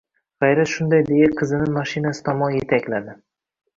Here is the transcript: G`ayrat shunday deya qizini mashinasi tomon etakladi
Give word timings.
G`ayrat 0.43 0.69
shunday 0.71 1.03
deya 1.09 1.29
qizini 1.41 1.69
mashinasi 1.75 2.27
tomon 2.31 2.59
etakladi 2.63 3.15